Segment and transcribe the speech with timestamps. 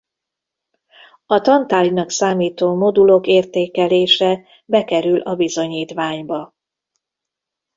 [1.25, 6.53] A tantárgynak számító modulok értékelése bekerül a bizonyítványba.